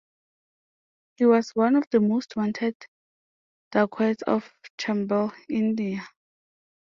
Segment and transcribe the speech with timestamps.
[1.17, 2.75] He was one of the most wanted
[3.71, 6.01] dacoits of Chambal, India.